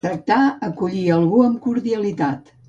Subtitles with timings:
[0.05, 0.37] Tractar,
[0.67, 2.51] acollir, algú amb cordialitat.